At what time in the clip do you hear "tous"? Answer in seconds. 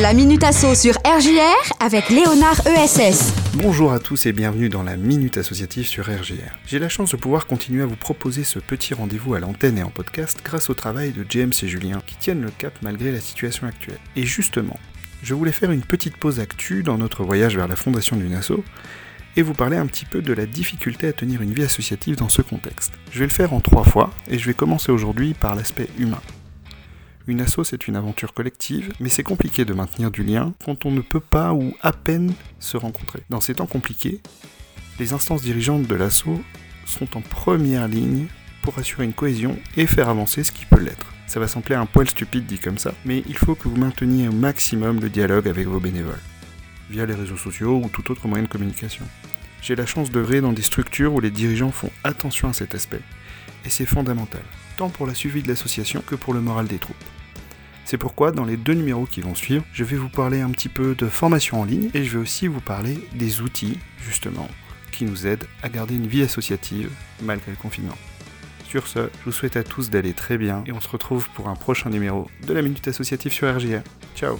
3.98-4.24, 69.62-69.90